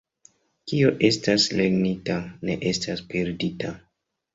Kio 0.71 0.89
estas 1.11 1.47
lernita, 1.61 2.19
ne 2.49 2.59
estas 2.75 3.09
perdita. 3.17 3.81